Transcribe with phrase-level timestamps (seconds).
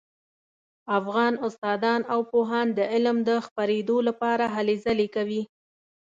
[0.99, 5.41] افغان استادان او پوهان د علم د خپریدو لپاره هلې ځلې کوي